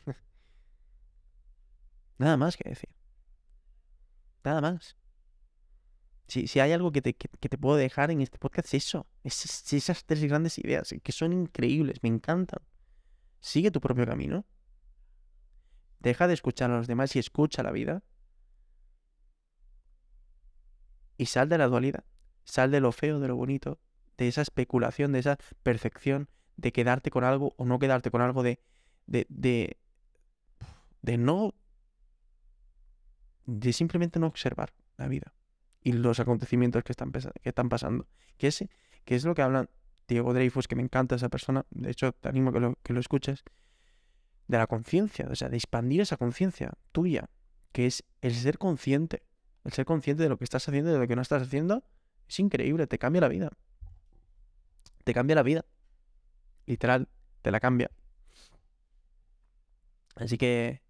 Nada 2.17 2.37
más 2.37 2.55
que 2.55 2.69
decir. 2.69 2.95
Nada 4.45 4.61
más. 4.61 4.95
Si, 6.29 6.47
si 6.47 6.61
hay 6.61 6.71
algo 6.71 6.93
que 6.93 7.01
te, 7.01 7.15
que, 7.15 7.49
te, 7.49 7.57
puedo 7.57 7.75
dejar 7.75 8.11
en 8.11 8.21
este 8.21 8.37
podcast, 8.37 8.69
es 8.69 8.85
eso. 8.85 9.07
Es, 9.25 9.73
esas 9.73 10.05
tres 10.05 10.23
grandes 10.23 10.57
ideas, 10.57 10.95
que 11.03 11.11
son 11.11 11.33
increíbles, 11.33 12.01
me 12.01 12.07
encantan. 12.07 12.61
Sigue 13.41 13.71
tu 13.71 13.81
propio 13.81 14.05
camino. 14.05 14.45
Deja 15.99 16.27
de 16.27 16.33
escuchar 16.33 16.71
a 16.71 16.77
los 16.77 16.87
demás 16.87 17.15
y 17.15 17.19
escucha 17.19 17.63
la 17.63 17.71
vida. 17.71 18.03
Y 21.17 21.25
sal 21.25 21.49
de 21.49 21.57
la 21.57 21.67
dualidad. 21.67 22.05
Sal 22.43 22.71
de 22.71 22.79
lo 22.79 22.91
feo, 22.91 23.19
de 23.19 23.27
lo 23.27 23.35
bonito, 23.35 23.79
de 24.17 24.27
esa 24.27 24.41
especulación, 24.41 25.11
de 25.11 25.19
esa 25.19 25.37
percepción 25.63 26.29
de 26.57 26.71
quedarte 26.71 27.11
con 27.11 27.23
algo 27.23 27.53
o 27.57 27.65
no 27.65 27.79
quedarte 27.79 28.11
con 28.11 28.21
algo, 28.21 28.43
de, 28.43 28.59
de, 29.07 29.25
de, 29.29 29.77
de 31.01 31.17
no, 31.17 31.55
de 33.45 33.73
simplemente 33.73 34.19
no 34.19 34.27
observar 34.27 34.73
la 34.97 35.07
vida 35.07 35.33
y 35.81 35.93
los 35.93 36.19
acontecimientos 36.19 36.83
que 36.83 36.93
están, 36.93 37.11
que 37.11 37.49
están 37.49 37.69
pasando. 37.69 38.07
Que 38.37 38.51
que 39.05 39.15
es 39.15 39.25
lo 39.25 39.33
que 39.33 39.41
hablan 39.41 39.69
Diego 40.11 40.33
Dreyfus, 40.33 40.67
que 40.67 40.75
me 40.75 40.83
encanta 40.83 41.15
esa 41.15 41.29
persona, 41.29 41.65
de 41.69 41.89
hecho 41.89 42.11
te 42.11 42.27
animo 42.27 42.49
a 42.49 42.53
que 42.53 42.59
lo, 42.59 42.75
que 42.83 42.91
lo 42.91 42.99
escuches, 42.99 43.45
de 44.49 44.57
la 44.57 44.67
conciencia, 44.67 45.25
o 45.31 45.35
sea, 45.35 45.47
de 45.47 45.55
expandir 45.55 46.01
esa 46.01 46.17
conciencia 46.17 46.73
tuya, 46.91 47.29
que 47.71 47.85
es 47.85 48.03
el 48.19 48.35
ser 48.35 48.57
consciente, 48.57 49.23
el 49.63 49.71
ser 49.71 49.85
consciente 49.85 50.23
de 50.23 50.27
lo 50.27 50.37
que 50.37 50.43
estás 50.43 50.67
haciendo 50.67 50.89
y 50.89 50.93
de 50.93 50.99
lo 50.99 51.07
que 51.07 51.15
no 51.15 51.21
estás 51.21 51.43
haciendo, 51.43 51.85
es 52.27 52.39
increíble, 52.41 52.87
te 52.87 52.97
cambia 52.99 53.21
la 53.21 53.29
vida. 53.29 53.51
Te 55.05 55.13
cambia 55.13 55.35
la 55.35 55.43
vida. 55.43 55.63
Literal, 56.65 57.07
te 57.41 57.51
la 57.51 57.61
cambia. 57.61 57.89
Así 60.15 60.37
que, 60.37 60.81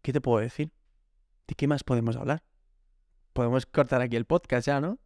¿qué 0.00 0.14
te 0.14 0.22
puedo 0.22 0.40
decir? 0.40 0.72
¿De 1.46 1.54
qué 1.54 1.68
más 1.68 1.84
podemos 1.84 2.16
hablar? 2.16 2.42
Podemos 3.34 3.66
cortar 3.66 4.00
aquí 4.00 4.16
el 4.16 4.24
podcast 4.24 4.66
ya, 4.66 4.80
¿no? 4.80 4.98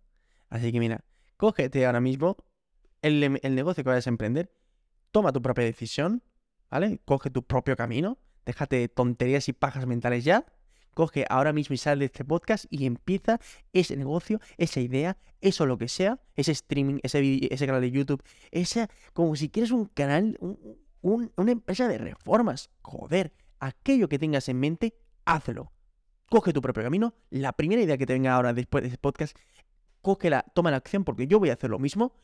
Así 0.48 0.70
que 0.70 0.78
mira, 0.78 1.04
cógete 1.36 1.84
ahora 1.84 2.00
mismo 2.00 2.36
el, 3.04 3.54
negocio 3.54 3.84
que 3.84 3.90
vayas 3.90 4.06
a 4.06 4.10
emprender, 4.10 4.50
toma 5.10 5.32
tu 5.32 5.42
propia 5.42 5.64
decisión, 5.64 6.22
¿vale? 6.70 7.00
Coge 7.04 7.30
tu 7.30 7.42
propio 7.42 7.76
camino, 7.76 8.18
déjate 8.46 8.76
de 8.76 8.88
tonterías 8.88 9.48
y 9.48 9.52
pajas 9.52 9.86
mentales 9.86 10.24
ya, 10.24 10.46
coge 10.94 11.26
ahora 11.28 11.52
mismo 11.52 11.74
y 11.74 11.76
sale 11.76 12.00
de 12.00 12.06
este 12.06 12.24
podcast 12.24 12.64
y 12.70 12.86
empieza 12.86 13.40
ese 13.72 13.96
negocio, 13.96 14.40
esa 14.56 14.80
idea, 14.80 15.18
eso 15.40 15.66
lo 15.66 15.76
que 15.76 15.88
sea, 15.88 16.20
ese 16.34 16.52
streaming, 16.52 17.00
ese, 17.02 17.46
ese 17.52 17.66
canal 17.66 17.82
de 17.82 17.90
YouTube, 17.90 18.22
esa, 18.50 18.88
como 19.12 19.36
si 19.36 19.50
quieres 19.50 19.70
un 19.70 19.86
canal, 19.86 20.38
una 21.02 21.52
empresa 21.52 21.88
de 21.88 21.98
reformas, 21.98 22.70
joder, 22.80 23.34
aquello 23.60 24.08
que 24.08 24.18
tengas 24.18 24.48
en 24.48 24.60
mente, 24.60 24.94
hazlo. 25.26 25.72
Coge 26.30 26.54
tu 26.54 26.62
propio 26.62 26.82
camino, 26.82 27.14
la 27.28 27.52
primera 27.52 27.82
idea 27.82 27.98
que 27.98 28.06
te 28.06 28.14
venga 28.14 28.34
ahora 28.34 28.54
después 28.54 28.82
de 28.82 28.88
este 28.88 28.98
podcast, 28.98 29.36
cógela, 30.00 30.44
toma 30.54 30.70
la 30.70 30.78
acción 30.78 31.04
porque 31.04 31.26
yo 31.26 31.38
voy 31.38 31.50
a 31.50 31.52
hacer 31.52 31.68
lo 31.70 31.78
mismo, 31.78 32.14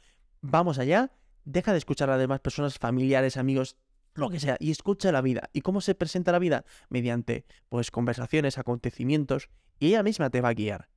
vamos 0.41 0.79
allá, 0.79 1.13
deja 1.45 1.73
de 1.73 1.79
escuchar 1.79 2.09
a 2.11 2.13
las 2.13 2.21
demás 2.21 2.41
personas, 2.41 2.79
familiares, 2.79 3.37
amigos, 3.37 3.77
lo 4.15 4.29
que 4.29 4.41
sea, 4.41 4.57
y 4.59 4.71
escucha 4.71 5.13
la 5.13 5.21
vida. 5.21 5.51
¿Y 5.53 5.61
cómo 5.61 5.81
se 5.81 5.95
presenta 5.95 6.33
la 6.33 6.39
vida? 6.39 6.65
Mediante, 6.89 7.45
pues, 7.69 7.91
conversaciones, 7.91 8.59
acontecimientos, 8.59 9.49
y 9.79 9.89
ella 9.89 10.03
misma 10.03 10.31
te 10.31 10.41
va 10.41 10.51
a 10.51 10.55
guiar. 10.55 10.89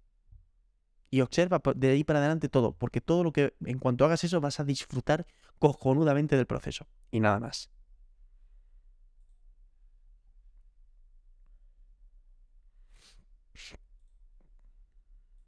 Y 1.09 1.21
observa 1.21 1.61
de 1.75 1.91
ahí 1.91 2.03
para 2.03 2.19
adelante 2.19 2.49
todo, 2.49 2.73
porque 2.73 3.01
todo 3.01 3.23
lo 3.23 3.31
que, 3.31 3.53
en 3.65 3.77
cuanto 3.77 4.03
hagas 4.03 4.23
eso, 4.23 4.41
vas 4.41 4.59
a 4.59 4.63
disfrutar 4.63 5.27
cojonudamente 5.59 6.35
del 6.35 6.47
proceso. 6.47 6.87
Y 7.11 7.19
nada 7.19 7.39
más. 7.39 7.69